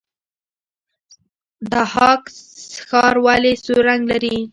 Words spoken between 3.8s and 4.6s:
رنګ لري؟